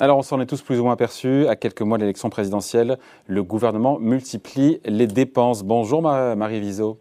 Alors 0.00 0.18
on 0.18 0.22
s'en 0.22 0.40
est 0.40 0.46
tous 0.46 0.62
plus 0.62 0.78
ou 0.78 0.84
moins 0.84 0.92
aperçus. 0.92 1.48
À 1.48 1.56
quelques 1.56 1.82
mois 1.82 1.98
de 1.98 2.02
l'élection 2.02 2.30
présidentielle, 2.30 2.98
le 3.26 3.42
gouvernement 3.42 3.98
multiplie 3.98 4.80
les 4.84 5.08
dépenses. 5.08 5.64
Bonjour 5.64 6.02
Marie 6.02 6.60
Viseau. 6.60 6.98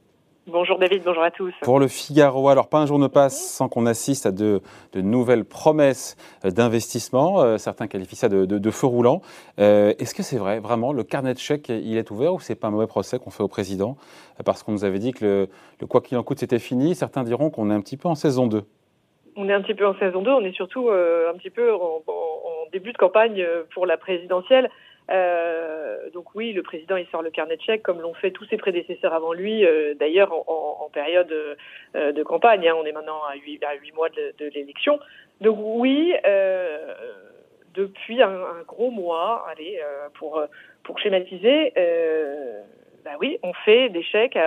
Bonjour 0.47 0.79
David, 0.79 1.03
bonjour 1.05 1.21
à 1.21 1.29
tous. 1.29 1.53
Pour 1.61 1.77
le 1.77 1.87
Figaro, 1.87 2.49
alors 2.49 2.69
pas 2.69 2.79
un 2.79 2.87
jour 2.87 2.97
ne 2.97 3.07
passe 3.07 3.51
sans 3.51 3.69
qu'on 3.69 3.85
assiste 3.85 4.25
à 4.25 4.31
de, 4.31 4.61
nouvelles 4.95 5.45
promesses 5.45 6.15
d'investissement. 6.43 7.41
Euh, 7.41 7.57
certains 7.57 7.85
qualifient 7.87 8.15
ça 8.15 8.29
de, 8.29 8.71
feu 8.71 8.87
roulant. 8.87 9.21
Euh, 9.59 9.93
est-ce 9.99 10.15
que 10.15 10.23
c'est 10.23 10.37
vrai, 10.37 10.59
vraiment, 10.59 10.91
le 10.91 11.03
carnet 11.03 11.33
de 11.33 11.39
chèques, 11.39 11.69
il 11.69 11.97
est 11.97 12.09
ouvert 12.09 12.33
ou 12.33 12.39
c'est 12.39 12.55
pas 12.55 12.69
un 12.69 12.71
mauvais 12.71 12.87
procès 12.87 13.19
qu'on 13.19 13.29
fait 13.29 13.43
au 13.43 13.49
président? 13.49 13.97
Parce 14.43 14.63
qu'on 14.63 14.71
nous 14.71 14.85
avait 14.85 14.99
dit 14.99 15.11
que 15.11 15.49
le, 15.81 15.85
quoi 15.87 16.01
qu'il 16.01 16.17
en 16.17 16.23
coûte, 16.23 16.39
c'était 16.39 16.59
fini. 16.59 16.95
Certains 16.95 17.23
diront 17.23 17.49
qu'on 17.49 17.69
est 17.69 17.73
un 17.73 17.81
petit 17.81 17.97
peu 17.97 18.07
en 18.07 18.15
saison 18.15 18.47
2. 18.47 18.63
On 19.39 19.47
est 19.49 19.53
un 19.53 19.61
petit 19.61 19.75
peu 19.75 19.85
en 19.85 19.93
saison 19.99 20.23
2, 20.23 20.31
on 20.31 20.43
est 20.43 20.53
surtout 20.53 20.89
euh, 20.89 21.29
un 21.31 21.37
petit 21.37 21.51
peu 21.51 21.71
en, 21.71 22.01
début 22.71 22.91
de 22.91 22.97
campagne 22.97 23.45
pour 23.73 23.85
la 23.85 23.97
présidentielle. 23.97 24.69
Euh, 25.09 26.09
donc 26.13 26.35
oui, 26.35 26.51
le 26.51 26.63
président 26.63 26.97
il 26.97 27.07
sort 27.07 27.21
le 27.21 27.29
carnet 27.29 27.55
de 27.55 27.61
chèques 27.61 27.83
comme 27.83 28.01
l'ont 28.01 28.13
fait 28.13 28.31
tous 28.31 28.45
ses 28.45 28.57
prédécesseurs 28.57 29.13
avant 29.13 29.31
lui, 29.31 29.65
euh, 29.65 29.93
d'ailleurs 29.93 30.33
en, 30.33 30.89
période 30.91 31.31
euh, 31.31 32.11
de 32.11 32.23
campagne. 32.23 32.67
Hein. 32.67 32.75
on 32.77 32.85
est 32.85 32.91
maintenant 32.91 33.21
à 33.29 33.35
huit, 33.35 33.61
mois 33.95 34.09
de, 34.09 34.49
l'élection. 34.53 34.99
Donc 35.41 35.57
oui, 35.59 36.13
depuis 37.73 38.21
un, 38.21 38.63
gros 38.65 38.89
mois, 38.89 39.45
allez, 39.49 39.79
pour, 40.15 40.41
pour 40.83 40.99
schématiser, 40.99 41.73
bah 43.05 43.11
oui, 43.21 43.37
on 43.43 43.53
fait 43.53 43.89
des 43.89 44.03
chèques 44.03 44.37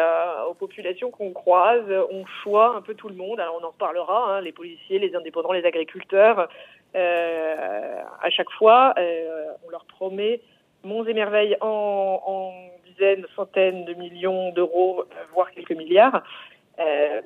aux 0.48 0.54
populations 0.54 1.10
qu'on 1.10 1.32
croise, 1.32 1.84
on 2.10 2.26
choisit 2.42 2.76
un 2.76 2.82
peu 2.82 2.94
tout 2.94 3.08
le 3.08 3.14
monde. 3.14 3.38
Alors 3.38 3.58
on 3.60 3.64
en 3.64 3.70
reparlera, 3.70 4.34
hein, 4.34 4.40
les 4.40 4.52
policiers, 4.52 4.98
les 4.98 5.14
indépendants, 5.14 5.52
les 5.52 5.64
agriculteurs. 5.64 6.48
À 6.94 8.30
chaque 8.30 8.50
fois, 8.50 8.94
on 9.66 9.70
leur 9.70 9.84
promet 9.86 10.40
monts 10.84 11.04
et 11.04 11.14
merveilles 11.14 11.56
en, 11.60 12.52
dizaines, 12.86 13.26
centaines 13.36 13.84
de 13.84 13.94
millions 13.94 14.52
d'euros, 14.52 15.00
euh, 15.00 15.04
voire 15.34 15.50
quelques 15.52 15.72
milliards. 15.72 16.22
Euh, 16.78 17.20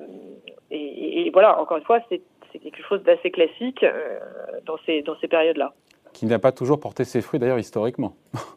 et, 0.71 1.29
voilà, 1.31 1.59
encore 1.59 1.77
une 1.77 1.83
fois, 1.83 1.99
c'est 2.09 2.21
quelque 2.59 2.83
chose 2.87 3.03
d'assez 3.03 3.31
classique 3.31 3.83
euh, 3.83 4.19
dans 4.65 4.77
ces, 4.85 5.01
dans 5.01 5.17
ces 5.19 5.27
périodes-là. 5.27 5.73
Qui 6.13 6.25
n'a 6.25 6.39
pas 6.39 6.53
toujours 6.53 6.79
porté 6.79 7.03
ses 7.03 7.21
fruits 7.21 7.39
d'ailleurs 7.39 7.59
historiquement. 7.59 8.15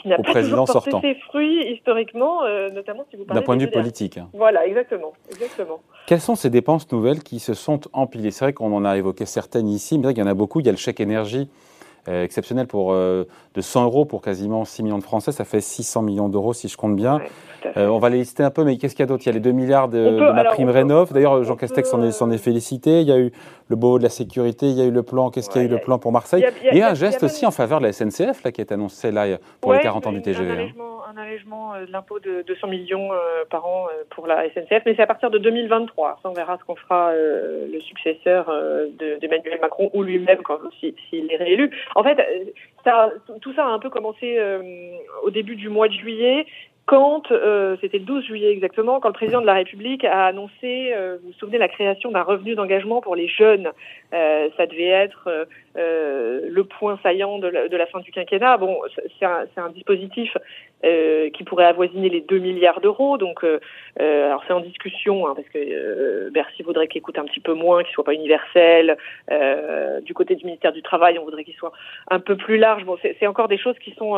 Qui 0.00 0.08
n'a 0.08 0.16
pas 0.16 0.42
toujours 0.42 0.64
porté 0.64 0.90
ses 1.02 1.14
fruits 1.26 1.72
historiquement, 1.72 2.40
notamment 2.72 3.04
si 3.10 3.16
vous 3.16 3.24
parlez 3.24 3.40
d'un 3.40 3.44
point 3.44 3.56
de 3.56 3.64
vue 3.64 3.70
politique. 3.70 4.16
Hein. 4.18 4.28
Voilà, 4.32 4.66
exactement, 4.66 5.12
exactement. 5.30 5.80
Quelles 6.06 6.20
sont 6.20 6.36
ces 6.36 6.48
dépenses 6.48 6.90
nouvelles 6.90 7.22
qui 7.22 7.38
se 7.38 7.54
sont 7.54 7.80
empilées? 7.92 8.30
C'est 8.30 8.46
vrai 8.46 8.52
qu'on 8.52 8.72
en 8.74 8.84
a 8.84 8.96
évoqué 8.96 9.26
certaines 9.26 9.68
ici, 9.68 9.98
mais 9.98 10.12
il 10.12 10.18
y 10.18 10.22
en 10.22 10.26
a 10.26 10.34
beaucoup. 10.34 10.60
Il 10.60 10.66
y 10.66 10.68
a 10.68 10.72
le 10.72 10.78
chèque 10.78 11.00
énergie 11.00 11.50
euh, 12.08 12.24
exceptionnel 12.24 12.66
pour 12.66 12.92
euh, 12.92 13.24
de 13.54 13.60
100 13.60 13.84
euros 13.84 14.04
pour 14.04 14.22
quasiment 14.22 14.64
6 14.64 14.82
millions 14.82 14.98
de 14.98 15.02
Français, 15.02 15.32
ça 15.32 15.44
fait 15.44 15.60
600 15.60 16.02
millions 16.02 16.28
d'euros 16.28 16.54
si 16.54 16.68
je 16.68 16.76
compte 16.76 16.96
bien. 16.96 17.20
Euh, 17.76 17.88
on 17.88 17.98
va 17.98 18.08
les 18.08 18.18
lister 18.18 18.42
un 18.42 18.50
peu, 18.50 18.64
mais 18.64 18.78
qu'est-ce 18.78 18.94
qu'il 18.94 19.02
y 19.02 19.04
a 19.04 19.06
d'autre? 19.06 19.22
Il 19.24 19.26
y 19.26 19.30
a 19.30 19.34
les 19.34 19.40
2 19.40 19.52
milliards 19.52 19.88
de, 19.88 19.98
la 19.98 20.44
prime 20.44 20.70
Rénov. 20.70 21.12
D'ailleurs, 21.12 21.44
Jean 21.44 21.56
Castex 21.56 21.90
s'en 21.90 22.02
est, 22.02 22.34
est, 22.34 22.38
félicité. 22.38 23.02
Il 23.02 23.08
y 23.08 23.12
a 23.12 23.18
eu 23.18 23.32
le 23.68 23.76
beau 23.76 23.98
de 23.98 24.02
la 24.02 24.08
sécurité, 24.08 24.66
il 24.70 24.76
y 24.76 24.80
a 24.80 24.84
eu 24.84 24.90
le 24.90 25.02
plan. 25.02 25.30
Qu'est-ce 25.30 25.50
qu'il 25.50 25.60
y 25.60 25.64
a 25.64 25.68
eu 25.68 25.70
le 25.70 25.78
plan 25.78 25.98
pour 25.98 26.10
Marseille 26.10 26.44
Il 26.72 26.78
y 26.78 26.82
a, 26.82 26.90
un 26.90 26.94
geste 26.94 27.22
aussi 27.22 27.44
en 27.44 27.50
faveur 27.50 27.80
de 27.80 27.86
la 27.86 27.92
SNCF 27.92 28.44
là, 28.44 28.52
qui 28.52 28.60
est 28.62 28.72
annoncé 28.72 29.10
là 29.10 29.26
pour 29.60 29.72
les 29.74 29.80
40 29.80 30.06
ans 30.06 30.12
du 30.12 30.22
TGV 30.22 30.74
un 31.10 31.16
allègement 31.16 31.74
euh, 31.74 31.86
de 31.86 31.92
l'impôt 31.92 32.20
de 32.20 32.42
200 32.46 32.68
millions 32.68 33.12
euh, 33.12 33.44
par 33.50 33.66
an 33.66 33.86
euh, 33.88 34.04
pour 34.10 34.26
la 34.26 34.48
SNCF, 34.50 34.82
mais 34.86 34.94
c'est 34.94 35.02
à 35.02 35.06
partir 35.06 35.30
de 35.30 35.38
2023. 35.38 36.20
Ça, 36.22 36.30
on 36.30 36.32
verra 36.32 36.56
ce 36.58 36.64
qu'on 36.64 36.76
fera 36.76 37.12
le 37.12 37.80
successeur 37.80 38.52
d'Emmanuel 39.20 39.58
Macron 39.60 39.90
ou 39.94 40.02
lui-même 40.02 40.38
s'il 40.78 41.32
est 41.32 41.36
réélu. 41.36 41.70
En 41.94 42.02
fait, 42.02 42.18
tout 43.40 43.52
ça 43.54 43.66
a 43.66 43.68
un 43.68 43.78
peu 43.78 43.90
commencé 43.90 44.38
au 45.22 45.30
début 45.30 45.56
du 45.56 45.68
mois 45.68 45.88
de 45.88 45.94
juillet 45.94 46.46
quand, 46.86 47.28
c'était 47.80 47.98
le 47.98 48.04
12 48.04 48.24
juillet 48.24 48.52
exactement, 48.52 49.00
quand 49.00 49.08
le 49.08 49.14
président 49.14 49.40
de 49.40 49.46
la 49.46 49.54
République 49.54 50.04
a 50.04 50.26
annoncé, 50.26 50.92
vous 51.22 51.28
vous 51.28 51.32
souvenez, 51.34 51.58
la 51.58 51.68
création 51.68 52.10
d'un 52.10 52.22
revenu 52.22 52.54
d'engagement 52.54 53.00
pour 53.00 53.16
les 53.16 53.28
jeunes. 53.28 53.70
Ça 54.12 54.66
devait 54.66 54.88
être 54.88 55.46
euh, 55.76 56.40
le 56.48 56.64
point 56.64 56.98
saillant 57.02 57.38
de 57.38 57.48
la, 57.48 57.86
fin 57.86 58.00
du 58.00 58.10
quinquennat. 58.10 58.56
Bon, 58.56 58.78
c'est 59.18 59.26
un, 59.26 59.70
dispositif 59.70 60.36
qui 60.82 61.44
pourrait 61.44 61.66
avoisiner 61.66 62.08
les 62.08 62.22
2 62.22 62.38
milliards 62.38 62.80
d'euros. 62.80 63.18
Donc, 63.18 63.44
alors 63.98 64.42
c'est 64.46 64.52
en 64.52 64.60
discussion, 64.60 65.26
hein, 65.26 65.34
parce 65.34 65.48
que 65.48 66.30
Bercy 66.30 66.62
voudrait 66.62 66.88
qu'il 66.88 67.02
coûte 67.02 67.18
un 67.18 67.24
petit 67.24 67.40
peu 67.40 67.52
moins, 67.52 67.82
qu'il 67.82 67.92
soit 67.92 68.04
pas 68.04 68.14
universel. 68.14 68.96
du 70.02 70.14
côté 70.14 70.34
du 70.36 70.44
ministère 70.44 70.72
du 70.72 70.82
Travail, 70.82 71.18
on 71.18 71.24
voudrait 71.24 71.44
qu'il 71.44 71.54
soit 71.54 71.72
un 72.10 72.18
peu 72.18 72.36
plus 72.36 72.56
large. 72.56 72.84
Bon, 72.84 72.96
c'est 73.02 73.26
encore 73.26 73.48
des 73.48 73.58
choses 73.58 73.78
qui 73.78 73.92
sont, 73.92 74.16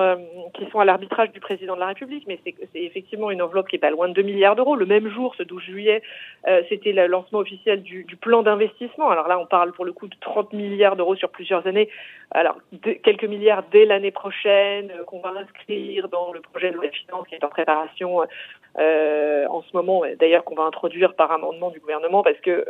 qui 0.54 0.66
sont 0.70 0.78
à 0.78 0.84
l'arbitrage 0.84 1.32
du 1.32 1.40
président 1.40 1.74
de 1.74 1.80
la 1.80 1.86
République, 1.86 2.24
mais 2.28 2.38
c'est 2.44 2.54
effectivement 2.74 3.30
une 3.30 3.42
enveloppe 3.42 3.68
qui 3.68 3.76
est 3.76 3.80
pas 3.80 3.90
loin 3.90 4.08
de 4.08 4.14
2 4.14 4.22
milliards 4.22 4.56
d'euros. 4.56 4.76
Le 4.76 4.86
même 4.86 5.08
jour, 5.08 5.34
ce 5.36 5.42
12 5.42 5.62
juillet, 5.62 6.02
euh, 6.48 6.62
c'était 6.68 6.92
le 6.92 7.06
lancement 7.06 7.40
officiel 7.40 7.82
du, 7.82 8.04
plan 8.20 8.42
d'investissement. 8.42 9.10
Alors 9.10 9.28
là, 9.28 9.38
on 9.38 9.46
parle 9.46 9.72
pour 9.72 9.84
le 9.84 9.92
coup 9.92 10.06
de 10.06 10.14
30 10.20 10.52
milliards 10.52 10.96
d'euros 10.96 11.16
sur 11.16 11.30
plusieurs 11.42 11.66
années. 11.66 11.88
Alors, 12.30 12.56
quelques 13.02 13.24
milliards 13.24 13.64
dès 13.72 13.84
l'année 13.84 14.10
prochaine 14.10 14.90
euh, 14.90 15.04
qu'on 15.04 15.20
va 15.20 15.32
inscrire 15.42 16.08
dans 16.08 16.32
le 16.32 16.40
projet 16.40 16.70
de 16.70 16.76
loi 16.76 16.86
de 16.86 16.94
finances 16.94 17.26
qui 17.28 17.34
est 17.34 17.44
en 17.44 17.48
préparation 17.48 18.20
euh, 18.78 19.46
en 19.48 19.62
ce 19.62 19.76
moment, 19.76 20.02
d'ailleurs 20.18 20.44
qu'on 20.44 20.54
va 20.54 20.62
introduire 20.62 21.14
par 21.14 21.30
amendement 21.32 21.70
du 21.70 21.80
gouvernement 21.80 22.22
parce 22.22 22.38
que 22.40 22.64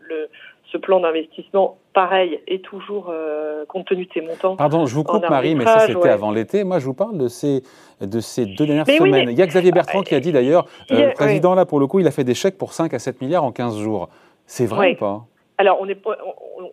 le, 0.00 0.28
ce 0.70 0.76
plan 0.76 1.00
d'investissement, 1.00 1.78
pareil, 1.94 2.40
est 2.46 2.62
toujours, 2.62 3.08
euh, 3.10 3.64
compte 3.66 3.86
tenu 3.86 4.04
de 4.04 4.12
ses 4.12 4.20
montants. 4.20 4.56
Pardon, 4.56 4.86
je 4.86 4.94
vous 4.94 5.04
coupe 5.04 5.28
Marie, 5.28 5.54
mais 5.54 5.64
ça 5.64 5.86
c'était 5.86 6.10
avant 6.10 6.30
l'été. 6.30 6.64
Moi, 6.64 6.78
je 6.78 6.84
vous 6.84 6.94
parle 6.94 7.16
de 7.16 7.28
ces, 7.28 7.62
de 8.00 8.20
ces 8.20 8.44
deux 8.46 8.66
dernières 8.66 8.86
semaines. 8.86 9.30
Il 9.30 9.38
y 9.38 9.42
a 9.42 9.46
Xavier 9.46 9.72
Bertrand 9.72 10.02
qui 10.02 10.14
a 10.14 10.20
dit 10.20 10.32
d'ailleurs, 10.32 10.66
euh, 10.90 11.08
le 11.08 11.14
président 11.14 11.54
là, 11.54 11.64
pour 11.64 11.80
le 11.80 11.86
coup, 11.86 12.00
il 12.00 12.06
a 12.06 12.10
fait 12.10 12.24
des 12.24 12.34
chèques 12.34 12.58
pour 12.58 12.72
5 12.72 12.92
à 12.92 12.98
7 12.98 13.20
milliards 13.22 13.44
en 13.44 13.52
15 13.52 13.78
jours. 13.78 14.08
C'est 14.46 14.66
vrai 14.66 14.92
ou 14.92 14.96
pas? 14.96 15.24
Alors, 15.58 15.80
on 15.80 15.86
n'est 15.86 15.98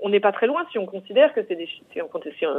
n'est 0.09 0.19
pas 0.19 0.31
très 0.31 0.45
loin 0.45 0.63
si 0.71 0.77
on 0.77 0.85
considère 0.85 1.33
que 1.33 1.41
c'est 1.47 1.55
des, 1.55 1.67
si 1.91 2.01
on, 2.01 2.07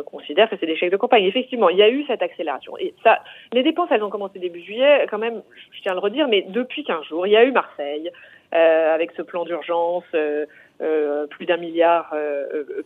considère 0.03 0.51
que 0.51 0.57
c'est 0.59 0.67
des 0.67 0.77
chèques 0.77 0.91
de 0.91 0.97
campagne. 0.97 1.25
Effectivement, 1.25 1.69
il 1.69 1.79
y 1.79 1.83
a 1.83 1.89
eu 1.89 2.05
cette 2.07 2.21
accélération. 2.21 2.77
Et 2.79 2.95
ça, 3.05 3.21
les 3.53 3.63
dépenses, 3.63 3.89
elles 3.93 4.03
ont 4.03 4.11
commencé 4.11 4.41
début 4.41 4.61
juillet, 4.61 5.07
quand 5.09 5.19
même, 5.19 5.43
je 5.71 5.83
tiens 5.83 5.93
à 5.93 5.95
le 5.95 6.01
redire, 6.01 6.27
mais 6.27 6.43
depuis 6.43 6.83
15 6.83 7.05
jours, 7.05 7.29
il 7.29 7.33
y 7.33 7.37
a 7.37 7.45
eu 7.45 7.53
Marseille, 7.53 8.11
euh, 8.55 8.95
avec 8.95 9.13
ce 9.17 9.23
plan 9.23 9.45
d'urgence, 9.45 10.05
euh, 10.15 10.47
euh, 10.81 11.27
plus 11.27 11.47
d'un 11.47 11.57
milliard 11.57 12.15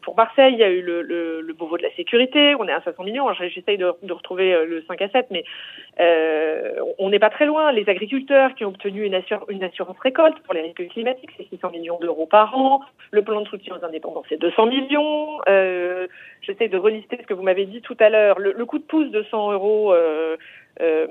pour 0.02 0.16
Marseille. 0.16 0.52
Il 0.52 0.58
y 0.58 0.64
a 0.64 0.70
eu 0.70 0.82
le, 0.82 1.02
le, 1.02 1.40
le 1.40 1.52
de 1.52 1.82
la 1.82 1.94
sécurité, 1.94 2.54
on 2.58 2.66
est 2.66 2.72
à 2.72 2.80
500 2.82 3.04
millions. 3.04 3.32
J'essaye 3.34 3.78
de, 3.78 3.92
de, 4.02 4.12
retrouver 4.12 4.64
le 4.66 4.82
5 4.88 5.02
à 5.02 5.08
7, 5.08 5.26
mais 5.30 5.44
on 6.98 7.10
n'est 7.10 7.18
pas 7.18 7.30
très 7.30 7.46
loin. 7.46 7.72
Les 7.72 7.88
agriculteurs 7.88 8.54
qui 8.54 8.64
ont 8.64 8.68
obtenu 8.68 9.04
une, 9.04 9.14
assurance 9.14 9.98
récolte 10.00 10.38
pour 10.40 10.54
les 10.54 10.62
risques 10.62 10.88
climatiques, 10.88 11.30
c'est 11.36 11.48
600 11.48 11.70
millions 11.70 11.98
d'euros 12.00 12.26
par 12.26 12.56
an. 12.56 12.80
Le 13.10 13.22
plan 13.22 13.40
de 13.40 13.48
soutien 13.48 13.76
aux 13.80 13.84
indépendants, 13.84 14.22
c'est 14.28 14.40
200 14.40 14.66
millions. 14.66 15.40
J'essaie 16.42 16.68
de 16.68 16.78
relister 16.78 17.18
ce 17.20 17.26
que 17.26 17.34
vous 17.34 17.42
m'avez 17.42 17.66
dit 17.66 17.82
tout 17.82 17.96
à 18.00 18.08
l'heure. 18.08 18.38
Le, 18.38 18.52
le, 18.52 18.64
coup 18.64 18.78
de 18.78 18.84
pouce 18.84 19.10
de 19.10 19.22
100 19.30 19.52
euros 19.52 19.94
euh, 20.80 21.06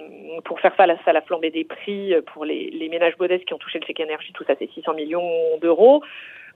pour 0.46 0.60
faire 0.60 0.76
face 0.76 1.00
à 1.06 1.14
la 1.14 1.22
flambée 1.22 1.52
des 1.52 1.64
prix 1.64 2.14
pour 2.34 2.46
les, 2.46 2.88
ménages 2.90 3.18
modestes 3.20 3.46
qui 3.46 3.54
ont 3.54 3.58
touché 3.58 3.80
le 3.80 3.86
chèque 3.86 4.00
énergie, 4.00 4.34
tout 4.34 4.44
ça 4.46 4.54
c'est 4.58 4.70
600 4.72 4.94
millions 4.94 5.58
d'euros. 5.62 6.04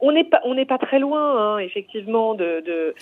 On 0.01 0.11
n'est 0.11 0.23
pas, 0.25 0.41
pas 0.67 0.77
très 0.79 0.99
loin, 0.99 1.55
hein, 1.55 1.59
effectivement, 1.59 2.33
du 2.35 2.93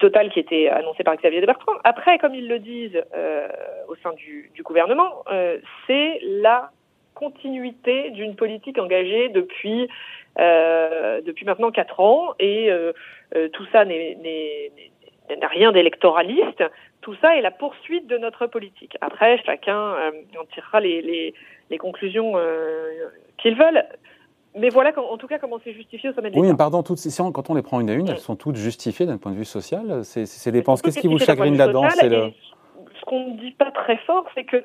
total 0.00 0.30
qui 0.30 0.40
était 0.40 0.68
annoncé 0.68 1.04
par 1.04 1.14
Xavier 1.16 1.40
de 1.40 1.46
Bertrand. 1.46 1.74
Après, 1.84 2.18
comme 2.18 2.34
ils 2.34 2.48
le 2.48 2.58
disent 2.58 3.00
euh, 3.14 3.46
au 3.88 3.94
sein 3.96 4.12
du, 4.14 4.50
gouvernement, 4.64 5.22
euh, 5.30 5.58
c'est 5.86 6.18
la 6.22 6.70
continuité 7.14 8.10
d'une 8.10 8.34
politique 8.34 8.78
engagée 8.78 9.28
depuis 9.28 9.88
euh, 10.40 11.20
depuis 11.20 11.46
maintenant 11.46 11.70
quatre 11.70 12.00
ans, 12.00 12.34
et 12.40 12.68
euh, 12.68 12.92
euh, 13.36 13.48
tout 13.50 13.64
ça 13.70 13.84
n'est 13.84 14.18
n'a 15.30 15.48
rien 15.48 15.72
d'électoraliste. 15.72 16.62
Tout 17.00 17.14
ça 17.20 17.36
est 17.36 17.42
la 17.42 17.50
poursuite 17.50 18.06
de 18.06 18.18
notre 18.18 18.46
politique. 18.46 18.96
Après, 19.00 19.38
chacun 19.44 19.78
euh, 19.78 20.10
en 20.40 20.44
tirera 20.46 20.80
les, 20.80 21.02
les, 21.02 21.34
les 21.70 21.78
conclusions 21.78 22.32
euh, 22.36 22.90
qu'ils 23.38 23.56
veulent. 23.56 23.84
Mais 24.56 24.68
voilà, 24.68 24.92
en 24.96 25.16
tout 25.16 25.26
cas, 25.26 25.38
comment 25.38 25.58
c'est 25.64 25.72
justifié 25.72 26.10
au 26.10 26.12
sommet 26.12 26.30
de 26.30 26.38
Oui, 26.38 26.46
mais 26.46 26.56
pardon, 26.56 26.82
toutes 26.82 26.98
ces, 26.98 27.10
quand 27.32 27.50
on 27.50 27.54
les 27.54 27.62
prend 27.62 27.80
une 27.80 27.90
à 27.90 27.94
une, 27.94 28.08
elles 28.08 28.18
sont 28.18 28.36
toutes 28.36 28.54
justifiées 28.56 29.04
d'un 29.04 29.18
point 29.18 29.32
de 29.32 29.36
vue 29.36 29.44
social. 29.44 30.04
Ces 30.04 30.52
dépenses, 30.52 30.80
qu'est-ce 30.80 31.00
qui 31.00 31.08
vous 31.08 31.18
chagrine 31.18 31.56
là-dedans 31.56 31.84
le... 32.02 32.30
Ce 33.00 33.04
qu'on 33.04 33.34
ne 33.34 33.38
dit 33.38 33.50
pas 33.50 33.70
très 33.72 33.96
fort, 33.98 34.24
c'est 34.34 34.44
que 34.44 34.62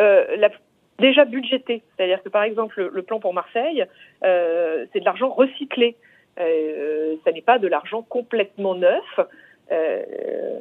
euh, 0.00 0.36
la, 0.36 0.50
déjà 0.98 1.24
budgété, 1.24 1.82
c'est-à-dire 1.96 2.22
que 2.22 2.28
par 2.28 2.42
exemple 2.42 2.80
le, 2.80 2.90
le 2.92 3.02
plan 3.02 3.20
pour 3.20 3.32
Marseille, 3.32 3.86
euh, 4.24 4.86
c'est 4.92 5.00
de 5.00 5.04
l'argent 5.04 5.28
recyclé. 5.28 5.96
Euh, 6.40 7.16
ça 7.24 7.32
n'est 7.32 7.42
pas 7.42 7.58
de 7.58 7.68
l'argent 7.68 8.02
complètement 8.02 8.74
neuf. 8.74 9.20
Euh, 9.72 10.58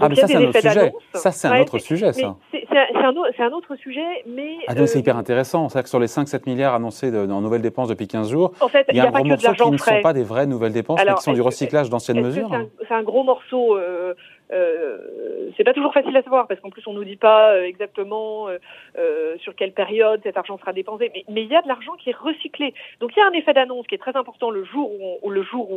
ah, 0.00 0.08
mais 0.08 0.16
ça, 0.16 0.26
c'est 0.26 0.36
un 0.36 0.42
autre 0.42 0.60
sujet. 0.60 0.92
Ça, 1.14 1.30
c'est 1.32 1.48
un 1.48 1.60
autre 1.60 1.78
sujet, 1.78 2.12
ça. 2.12 2.36
C'est 2.50 3.04
un, 3.04 3.46
un, 3.46 3.52
autre 3.52 3.76
sujet, 3.76 4.24
mais. 4.26 4.56
Ah, 4.66 4.74
donc 4.74 4.88
c'est 4.88 4.98
hyper 4.98 5.16
intéressant. 5.16 5.68
C'est-à-dire 5.68 5.84
que 5.84 5.88
sur 5.88 6.00
les 6.00 6.06
5-7 6.06 6.42
milliards 6.46 6.74
annoncés 6.74 7.10
de, 7.10 7.18
en 7.30 7.40
nouvelles 7.40 7.62
dépenses 7.62 7.88
depuis 7.88 8.06
15 8.06 8.30
jours, 8.30 8.52
en 8.60 8.68
fait, 8.68 8.86
il 8.90 8.96
y 8.96 9.00
a, 9.00 9.06
un 9.06 9.10
gros 9.10 9.24
morceau 9.24 9.52
qui 9.52 9.70
ne 9.70 9.76
sont 9.76 10.02
pas 10.02 10.12
des 10.12 10.24
vraies 10.24 10.46
nouvelles 10.46 10.72
dépenses, 10.72 11.00
mais 11.04 11.14
qui 11.14 11.22
sont 11.22 11.32
du 11.32 11.40
recyclage 11.40 11.90
d'anciennes 11.90 12.20
mesures. 12.20 12.50
C'est 12.86 12.94
un, 12.94 13.02
gros 13.02 13.24
morceau. 13.24 13.76
Euh, 13.76 14.14
euh, 14.52 15.50
c'est 15.56 15.64
pas 15.64 15.74
toujours 15.74 15.92
facile 15.92 16.16
à 16.16 16.22
savoir 16.22 16.46
parce 16.46 16.60
qu'en 16.60 16.70
plus 16.70 16.86
on 16.86 16.92
nous 16.92 17.04
dit 17.04 17.16
pas 17.16 17.52
euh, 17.52 17.64
exactement 17.64 18.48
euh, 18.48 18.58
euh, 18.96 19.36
sur 19.38 19.54
quelle 19.54 19.72
période 19.72 20.20
cet 20.22 20.36
argent 20.36 20.58
sera 20.58 20.72
dépensé, 20.72 21.10
mais, 21.28 21.42
il 21.42 21.52
y 21.52 21.56
a 21.56 21.62
de 21.62 21.68
l'argent 21.68 21.92
qui 21.96 22.10
est 22.10 22.16
recyclé. 22.16 22.74
Donc 23.00 23.12
il 23.16 23.20
y 23.20 23.22
a 23.22 23.26
un 23.26 23.32
effet 23.32 23.52
d'annonce 23.52 23.86
qui 23.86 23.94
est 23.94 23.98
très 23.98 24.16
important 24.16 24.50
le 24.50 24.64
jour 24.64 24.90
où, 25.22 25.30
le 25.30 25.42
jour 25.42 25.68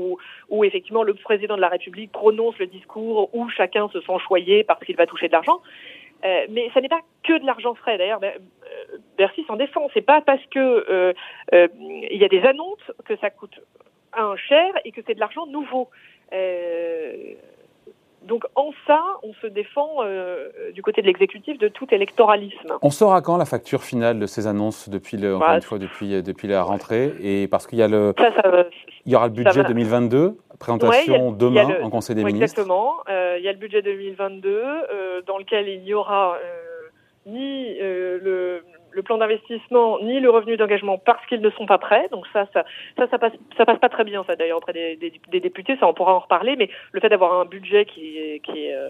où, 0.49 0.63
effectivement 0.63 1.03
le 1.03 1.13
président 1.13 1.55
de 1.55 1.61
la 1.61 1.69
République 1.69 2.11
prononce 2.11 2.57
le 2.59 2.67
discours 2.67 3.29
où 3.33 3.49
chacun 3.49 3.89
se 3.89 3.99
sent 4.01 4.17
choyé 4.27 4.63
parce 4.63 4.83
qu'il 4.85 4.95
va 4.95 5.05
toucher 5.05 5.27
de 5.27 5.33
l'argent. 5.33 5.61
Mais 6.23 6.69
ça 6.73 6.81
n'est 6.81 6.89
pas 6.89 7.01
que 7.23 7.39
de 7.39 7.45
l'argent 7.45 7.73
frais. 7.73 7.97
D'ailleurs, 7.97 8.21
Bercy 9.17 9.43
s'en 9.45 9.55
défend. 9.55 9.87
C'est 9.93 10.05
pas 10.05 10.21
parce 10.21 10.45
que 10.51 11.13
il 11.51 12.17
y 12.17 12.23
a 12.23 12.27
des 12.27 12.43
annonces 12.43 12.91
que 13.05 13.15
ça 13.17 13.29
coûte 13.29 13.59
un 14.13 14.35
cher 14.35 14.71
et 14.85 14.91
que 14.91 15.01
c'est 15.05 15.15
de 15.15 15.19
l'argent 15.19 15.47
nouveau. 15.47 15.89
Donc 18.23 18.43
en 18.55 18.71
ça, 18.85 19.01
on 19.23 19.33
se 19.33 19.47
défend 19.47 20.03
euh, 20.03 20.49
du 20.73 20.83
côté 20.83 21.01
de 21.01 21.07
l'exécutif 21.07 21.57
de 21.57 21.67
tout 21.67 21.87
électoralisme. 21.91 22.77
On 22.81 22.91
saura 22.91 23.21
quand 23.21 23.37
la 23.37 23.45
facture 23.45 23.83
finale 23.83 24.19
de 24.19 24.27
ces 24.27 24.45
annonces 24.45 24.89
depuis 24.89 25.17
le, 25.17 25.35
encore 25.35 25.47
bah, 25.47 25.55
une 25.55 25.61
fois 25.61 25.79
depuis 25.79 26.13
euh, 26.13 26.21
depuis 26.21 26.47
la 26.47 26.61
rentrée 26.61 27.13
et 27.19 27.47
parce 27.47 27.65
qu'il 27.65 27.79
y 27.79 27.83
a 27.83 27.87
le 27.87 28.13
il 29.05 29.11
y 29.11 29.15
aura 29.15 29.27
le 29.27 29.33
budget 29.33 29.63
2022 29.63 30.37
présentation 30.59 31.31
demain 31.31 31.81
en 31.81 31.89
Conseil 31.89 32.15
des 32.15 32.23
ministres. 32.23 32.43
Exactement, 32.43 32.97
euh, 33.09 33.37
il 33.39 33.43
y 33.43 33.47
a 33.47 33.51
le 33.51 33.57
budget 33.57 33.81
2022 33.81 34.63
dans 35.25 35.39
lequel 35.39 35.67
il 35.67 35.83
y 35.83 35.95
aura 35.95 36.37
ni 37.25 37.79
le 37.79 38.63
le 38.91 39.03
plan 39.03 39.17
d'investissement 39.17 39.99
ni 40.01 40.19
le 40.19 40.29
revenu 40.29 40.57
d'engagement 40.57 40.97
parce 40.97 41.25
qu'ils 41.27 41.41
ne 41.41 41.49
sont 41.51 41.65
pas 41.65 41.77
prêts. 41.77 42.07
Donc 42.11 42.25
ça, 42.33 42.47
ça, 42.53 42.63
ça, 42.97 43.17
passe, 43.17 43.33
ça 43.57 43.65
passe 43.65 43.79
pas 43.79 43.89
très 43.89 44.03
bien, 44.03 44.23
ça 44.25 44.35
d'ailleurs 44.35 44.57
auprès 44.57 44.73
des, 44.73 45.39
députés. 45.39 45.77
Ça, 45.79 45.87
on 45.87 45.93
pourra 45.93 46.13
en 46.13 46.19
reparler. 46.19 46.55
Mais 46.55 46.69
le 46.91 46.99
fait 46.99 47.09
d'avoir 47.09 47.39
un 47.39 47.45
budget 47.45 47.85
qui 47.85 48.39
qui 48.43 48.65
est 48.65 48.75
euh, 48.75 48.89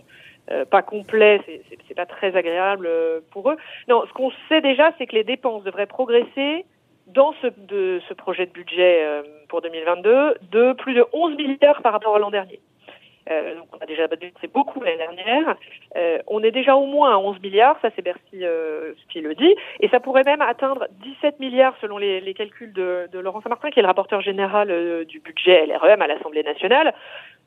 euh 0.51 0.65
pas 0.65 0.81
complet, 0.81 1.41
c'est 1.87 1.95
pas 1.95 2.05
très 2.05 2.35
agréable 2.35 2.87
euh, 2.87 3.19
pour 3.31 3.49
eux. 3.51 3.57
Non, 3.87 4.03
ce 4.07 4.13
qu'on 4.13 4.31
sait 4.49 4.61
déjà, 4.61 4.91
c'est 4.97 5.07
que 5.07 5.15
les 5.15 5.23
dépenses 5.23 5.63
devraient 5.63 5.85
progresser 5.85 6.65
dans 7.07 7.33
ce, 7.41 7.47
de, 7.57 8.01
ce 8.07 8.13
projet 8.13 8.45
de 8.45 8.51
budget 8.51 9.05
pour 9.49 9.61
2022 9.61 10.35
de 10.51 10.73
plus 10.73 10.93
de 10.93 11.05
11 11.11 11.35
milliards 11.35 11.81
par 11.81 11.91
rapport 11.91 12.15
à 12.15 12.19
l'an 12.19 12.31
dernier. 12.31 12.61
Euh, 13.31 13.55
donc 13.55 13.67
on 13.73 13.77
a 13.77 13.85
déjà 13.85 14.07
beaucoup 14.53 14.81
l'année 14.81 14.97
dernière. 14.97 15.55
Euh, 15.95 16.19
on 16.27 16.43
est 16.43 16.51
déjà 16.51 16.75
au 16.75 16.85
moins 16.85 17.13
à 17.13 17.17
11 17.17 17.41
milliards, 17.41 17.77
ça 17.81 17.89
c'est 17.95 18.01
Bercy 18.01 18.43
euh, 18.43 18.93
qui 19.09 19.21
le 19.21 19.35
dit, 19.35 19.55
et 19.79 19.87
ça 19.89 19.99
pourrait 19.99 20.23
même 20.23 20.41
atteindre 20.41 20.87
17 21.03 21.39
milliards 21.39 21.75
selon 21.81 21.97
les, 21.97 22.33
calculs 22.33 22.73
de, 22.73 23.07
Laurent 23.19 23.41
Saint-Martin, 23.41 23.69
qui 23.69 23.79
est 23.79 23.83
le 23.83 23.87
rapporteur 23.87 24.21
général 24.21 25.05
du 25.05 25.19
budget 25.19 25.65
LREM 25.65 26.01
à 26.01 26.07
l'Assemblée 26.07 26.43
nationale. 26.43 26.93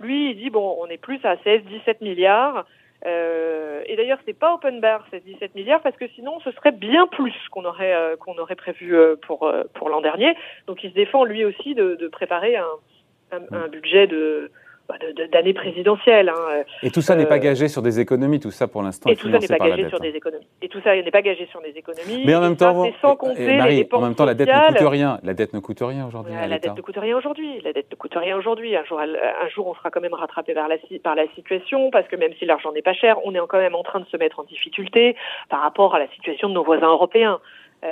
Lui, 0.00 0.30
il 0.30 0.36
dit 0.36 0.50
bon, 0.50 0.76
on 0.80 0.86
est 0.86 0.98
plus 0.98 1.20
à 1.24 1.36
16-17 1.36 2.02
milliards. 2.02 2.64
Et 3.06 3.96
d'ailleurs, 3.96 4.18
c'est 4.24 4.38
pas 4.38 4.54
open 4.54 4.80
bar 4.80 5.04
ces 5.10 5.20
17 5.20 5.54
milliards 5.54 5.82
parce 5.82 5.96
que 5.96 6.08
sinon, 6.08 6.40
ce 6.40 6.50
serait 6.52 6.72
bien 6.72 7.06
plus 7.06 7.34
qu'on 7.50 7.64
aurait 7.64 7.94
qu'on 8.20 8.36
aurait 8.38 8.54
prévu 8.54 8.96
pour 9.22 9.88
l'an 9.88 10.00
dernier. 10.00 10.34
Donc, 10.66 10.82
il 10.84 10.90
se 10.90 10.94
défend 10.94 11.24
lui 11.24 11.44
aussi 11.44 11.74
de, 11.74 12.08
préparer 12.08 12.56
un 12.56 13.68
budget 13.68 14.06
de 14.06 14.50
bah, 14.88 14.96
d'année 15.32 15.54
présidentielle. 15.54 16.28
Hein. 16.28 16.62
Et 16.82 16.90
tout 16.90 17.00
ça 17.00 17.16
n'est 17.16 17.24
pas 17.24 17.36
euh, 17.36 17.38
gagé 17.38 17.68
sur 17.68 17.80
des 17.80 18.00
économies, 18.00 18.38
tout 18.38 18.50
ça 18.50 18.68
pour 18.68 18.82
l'instant. 18.82 19.08
Et 19.08 19.16
tout 19.16 19.30
ça 19.30 19.38
n'est 19.38 19.48
pas 19.48 19.58
gagé 19.58 19.88
sur 19.88 19.98
des 19.98 20.10
économies. 20.10 20.46
Et 20.60 20.68
tout 20.68 20.80
ça 20.82 20.94
n'est 20.94 21.10
pas 21.10 21.22
gagé 21.22 21.46
sur 21.46 21.62
des 21.62 21.70
économies. 21.70 22.22
Mais 22.26 22.34
en 22.34 22.42
même 22.42 22.56
temps, 22.56 22.84
sans 23.00 23.16
compter 23.16 23.56
Marie, 23.56 23.88
en 23.90 24.00
même 24.02 24.14
temps, 24.14 24.26
la 24.26 24.34
dette 24.34 24.48
ne 24.48 24.68
coûte 24.68 24.88
rien. 24.88 25.18
La 25.22 25.34
dette 25.34 25.54
ne 25.54 25.60
coûte 25.60 25.80
rien 25.80 26.06
aujourd'hui. 26.06 26.34
la 26.34 26.58
dette 26.58 26.76
ne 26.76 26.82
coûte 26.82 26.98
rien 26.98 27.16
aujourd'hui. 27.16 27.60
La 27.62 27.72
dette 27.72 27.90
ne 27.90 27.96
coûte 27.96 28.14
rien 28.14 28.36
aujourd'hui. 28.36 28.76
Un 28.76 28.84
jour, 28.84 29.00
un 29.00 29.48
jour, 29.48 29.66
on 29.68 29.74
sera 29.74 29.90
quand 29.90 30.00
même 30.00 30.14
rattrapé 30.14 30.52
par 30.52 30.68
la, 30.68 30.76
par 31.02 31.14
la 31.14 31.26
situation, 31.34 31.90
parce 31.90 32.06
que 32.08 32.16
même 32.16 32.32
si 32.38 32.44
l'argent 32.44 32.72
n'est 32.72 32.82
pas 32.82 32.92
cher, 32.94 33.16
on 33.24 33.34
est 33.34 33.40
quand 33.48 33.58
même 33.58 33.74
en 33.74 33.82
train 33.82 34.00
de 34.00 34.06
se 34.06 34.16
mettre 34.18 34.40
en 34.40 34.44
difficulté 34.44 35.16
par 35.48 35.60
rapport 35.60 35.94
à 35.94 35.98
la 35.98 36.08
situation 36.08 36.48
de 36.48 36.54
nos 36.54 36.64
voisins 36.64 36.90
européens. 36.90 37.40
Euh, 37.84 37.90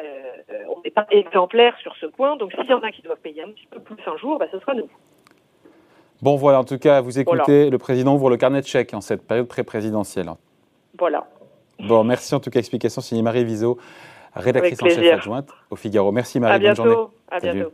on 0.74 0.80
n'est 0.82 0.90
pas 0.90 1.06
exemplaire 1.10 1.76
sur 1.82 1.94
ce 1.96 2.06
point, 2.06 2.36
donc 2.36 2.52
s'il 2.52 2.64
y 2.64 2.72
en 2.72 2.80
a 2.80 2.90
qui 2.90 3.02
doivent 3.02 3.20
payer 3.20 3.42
un 3.42 3.50
petit 3.50 3.66
peu 3.70 3.80
plus 3.80 3.96
un 4.06 4.16
jour, 4.16 4.38
bah, 4.38 4.46
ce 4.50 4.58
sera 4.58 4.74
nous. 4.74 4.88
Bon, 6.22 6.36
voilà, 6.36 6.60
en 6.60 6.64
tout 6.64 6.78
cas, 6.78 7.00
vous 7.00 7.18
écoutez, 7.18 7.68
le 7.68 7.78
président 7.78 8.14
ouvre 8.14 8.30
le 8.30 8.36
carnet 8.36 8.60
de 8.60 8.66
chèques 8.66 8.94
en 8.94 9.00
cette 9.00 9.26
période 9.26 9.48
pré-présidentielle. 9.48 10.30
Voilà. 10.96 11.26
Bon, 11.80 12.04
merci 12.04 12.32
en 12.34 12.40
tout 12.40 12.50
cas. 12.50 12.60
Explication 12.60 13.00
signée 13.00 13.22
Marie 13.22 13.44
Viseau, 13.44 13.76
rédactrice 14.34 14.80
en 14.82 14.88
chef 14.88 15.12
adjointe 15.12 15.48
au 15.68 15.76
Figaro. 15.76 16.12
Merci 16.12 16.38
Marie, 16.38 16.54
à 16.54 16.74
bonne 16.74 16.76
journée. 16.76 17.10
À 17.28 17.40
bientôt. 17.40 17.72